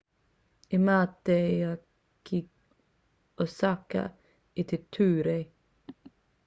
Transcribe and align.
i 0.77 0.77
mate 0.85 1.35
ia 1.55 1.73
ki 2.29 2.39
osaka 3.45 4.03
i 4.61 4.69
te 4.73 4.83
tūrei 4.97 5.49